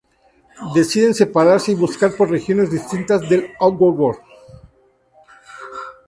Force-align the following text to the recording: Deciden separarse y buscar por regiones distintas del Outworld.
Deciden 0.73 1.13
separarse 1.13 1.73
y 1.73 1.75
buscar 1.75 2.15
por 2.17 2.31
regiones 2.31 2.71
distintas 2.71 3.29
del 3.29 3.51
Outworld. 3.59 4.19